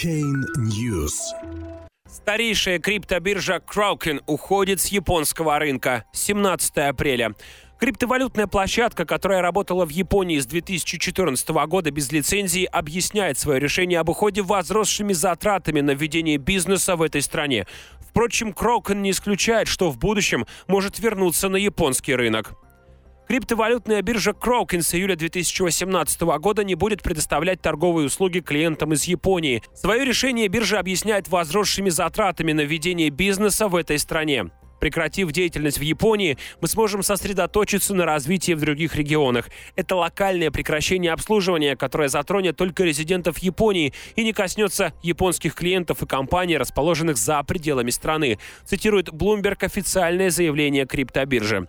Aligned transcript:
Chain 0.00 0.46
News. 0.56 1.12
Старейшая 2.08 2.78
криптобиржа 2.78 3.56
Kraken 3.56 4.22
уходит 4.26 4.80
с 4.80 4.86
японского 4.86 5.58
рынка 5.58 6.04
17 6.12 6.78
апреля. 6.78 7.34
Криптовалютная 7.78 8.46
площадка, 8.46 9.04
которая 9.04 9.42
работала 9.42 9.84
в 9.84 9.90
Японии 9.90 10.38
с 10.38 10.46
2014 10.46 11.48
года 11.66 11.90
без 11.90 12.12
лицензии, 12.12 12.64
объясняет 12.64 13.38
свое 13.38 13.60
решение 13.60 13.98
об 13.98 14.08
уходе 14.08 14.40
возросшими 14.40 15.12
затратами 15.12 15.80
на 15.80 15.90
ведение 15.90 16.38
бизнеса 16.38 16.96
в 16.96 17.02
этой 17.02 17.20
стране. 17.20 17.66
Впрочем, 18.00 18.54
Кракен 18.54 19.02
не 19.02 19.10
исключает, 19.10 19.68
что 19.68 19.90
в 19.90 19.98
будущем 19.98 20.46
может 20.66 20.98
вернуться 20.98 21.50
на 21.50 21.56
японский 21.56 22.14
рынок. 22.14 22.54
Криптовалютная 23.30 24.02
биржа 24.02 24.32
Kraken 24.32 24.82
с 24.82 24.92
июля 24.92 25.14
2018 25.14 26.20
года 26.40 26.64
не 26.64 26.74
будет 26.74 27.00
предоставлять 27.00 27.62
торговые 27.62 28.06
услуги 28.08 28.40
клиентам 28.40 28.92
из 28.92 29.04
Японии. 29.04 29.62
Свое 29.72 30.04
решение 30.04 30.48
биржа 30.48 30.80
объясняет 30.80 31.28
возросшими 31.28 31.90
затратами 31.90 32.50
на 32.50 32.62
ведение 32.62 33.08
бизнеса 33.08 33.68
в 33.68 33.76
этой 33.76 34.00
стране. 34.00 34.46
Прекратив 34.80 35.30
деятельность 35.30 35.78
в 35.78 35.82
Японии, 35.82 36.38
мы 36.60 36.66
сможем 36.66 37.04
сосредоточиться 37.04 37.94
на 37.94 38.04
развитии 38.04 38.50
в 38.50 38.60
других 38.60 38.96
регионах. 38.96 39.48
Это 39.76 39.94
локальное 39.94 40.50
прекращение 40.50 41.12
обслуживания, 41.12 41.76
которое 41.76 42.08
затронет 42.08 42.56
только 42.56 42.82
резидентов 42.82 43.38
Японии 43.38 43.94
и 44.16 44.24
не 44.24 44.32
коснется 44.32 44.92
японских 45.04 45.54
клиентов 45.54 46.02
и 46.02 46.06
компаний, 46.06 46.58
расположенных 46.58 47.16
за 47.16 47.40
пределами 47.44 47.90
страны, 47.90 48.40
цитирует 48.64 49.10
Bloomberg 49.10 49.64
официальное 49.64 50.30
заявление 50.30 50.84
криптобиржи. 50.84 51.68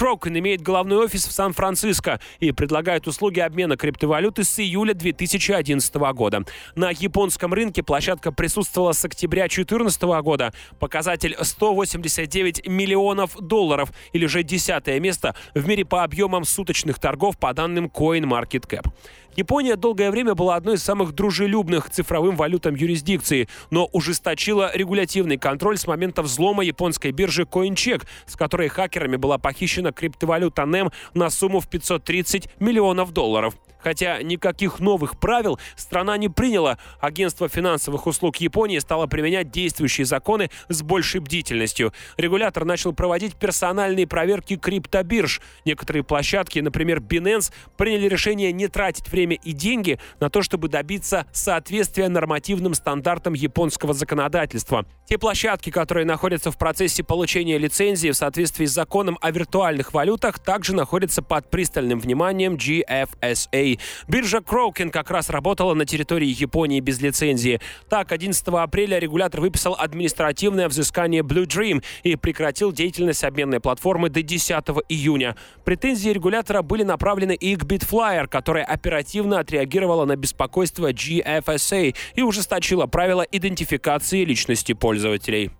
Крокен 0.00 0.38
имеет 0.38 0.62
головной 0.62 1.04
офис 1.04 1.26
в 1.26 1.32
Сан-Франциско 1.32 2.20
и 2.38 2.52
предлагает 2.52 3.06
услуги 3.06 3.38
обмена 3.40 3.76
криптовалюты 3.76 4.44
с 4.44 4.58
июля 4.58 4.94
2011 4.94 5.94
года. 6.14 6.42
На 6.74 6.88
японском 6.88 7.52
рынке 7.52 7.82
площадка 7.82 8.32
присутствовала 8.32 8.92
с 8.92 9.04
октября 9.04 9.42
2014 9.42 10.02
года. 10.22 10.54
Показатель 10.78 11.36
189 11.38 12.66
миллионов 12.66 13.38
долларов 13.38 13.92
или 14.14 14.24
же 14.24 14.42
десятое 14.42 15.00
место 15.00 15.34
в 15.54 15.68
мире 15.68 15.84
по 15.84 16.02
объемам 16.02 16.46
суточных 16.46 16.98
торгов 16.98 17.36
по 17.36 17.52
данным 17.52 17.92
CoinMarketCap. 17.94 18.90
Япония 19.36 19.76
долгое 19.76 20.10
время 20.10 20.34
была 20.34 20.56
одной 20.56 20.74
из 20.74 20.82
самых 20.82 21.12
дружелюбных 21.14 21.88
цифровым 21.88 22.34
валютам 22.34 22.74
юрисдикции, 22.74 23.48
но 23.70 23.88
ужесточила 23.92 24.72
регулятивный 24.74 25.38
контроль 25.38 25.78
с 25.78 25.86
момента 25.86 26.22
взлома 26.22 26.64
японской 26.64 27.12
биржи 27.12 27.42
CoinCheck, 27.42 28.04
с 28.26 28.34
которой 28.34 28.68
хакерами 28.68 29.16
была 29.16 29.38
похищена 29.38 29.89
криптовалюта 29.92 30.62
NEM 30.62 30.92
на 31.14 31.30
сумму 31.30 31.60
в 31.60 31.68
530 31.68 32.48
миллионов 32.60 33.12
долларов. 33.12 33.54
Хотя 33.82 34.22
никаких 34.22 34.80
новых 34.80 35.18
правил 35.18 35.58
страна 35.76 36.16
не 36.16 36.28
приняла, 36.28 36.78
агентство 37.00 37.48
финансовых 37.48 38.06
услуг 38.06 38.36
Японии 38.36 38.78
стало 38.78 39.06
применять 39.06 39.50
действующие 39.50 40.04
законы 40.04 40.50
с 40.68 40.82
большей 40.82 41.20
бдительностью. 41.20 41.92
Регулятор 42.16 42.64
начал 42.64 42.92
проводить 42.92 43.36
персональные 43.36 44.06
проверки 44.06 44.56
криптобирж. 44.56 45.40
Некоторые 45.64 46.04
площадки, 46.04 46.58
например, 46.58 46.98
Binance, 46.98 47.52
приняли 47.76 48.08
решение 48.08 48.52
не 48.52 48.68
тратить 48.68 49.08
время 49.08 49.36
и 49.36 49.52
деньги 49.52 49.98
на 50.20 50.30
то, 50.30 50.42
чтобы 50.42 50.68
добиться 50.68 51.26
соответствия 51.32 52.08
нормативным 52.08 52.74
стандартам 52.74 53.34
японского 53.34 53.94
законодательства. 53.94 54.86
Те 55.06 55.18
площадки, 55.18 55.70
которые 55.70 56.06
находятся 56.06 56.50
в 56.50 56.58
процессе 56.58 57.02
получения 57.02 57.58
лицензии 57.58 58.10
в 58.10 58.16
соответствии 58.16 58.66
с 58.66 58.72
законом 58.72 59.18
о 59.20 59.30
виртуальных 59.30 59.92
валютах, 59.92 60.38
также 60.38 60.74
находятся 60.74 61.22
под 61.22 61.50
пристальным 61.50 61.98
вниманием 61.98 62.54
GFSA. 62.54 63.69
Биржа 64.08 64.40
Кракен 64.40 64.90
как 64.90 65.10
раз 65.10 65.30
работала 65.30 65.74
на 65.74 65.84
территории 65.84 66.28
Японии 66.28 66.80
без 66.80 67.00
лицензии. 67.00 67.60
Так, 67.88 68.12
11 68.12 68.46
апреля 68.48 68.98
регулятор 68.98 69.40
выписал 69.40 69.76
административное 69.78 70.68
взыскание 70.68 71.22
Blue 71.22 71.46
Dream 71.46 71.82
и 72.02 72.16
прекратил 72.16 72.72
деятельность 72.72 73.24
обменной 73.24 73.60
платформы 73.60 74.08
до 74.08 74.22
10 74.22 74.50
июня. 74.88 75.36
Претензии 75.64 76.10
регулятора 76.10 76.62
были 76.62 76.82
направлены 76.82 77.34
и 77.34 77.56
к 77.56 77.64
Bitflyer, 77.64 78.26
которая 78.26 78.64
оперативно 78.64 79.38
отреагировала 79.38 80.04
на 80.04 80.16
беспокойство 80.16 80.92
GFSA 80.92 81.94
и 82.14 82.22
ужесточила 82.22 82.86
правила 82.86 83.22
идентификации 83.22 84.24
личности 84.24 84.72
пользователей. 84.72 85.50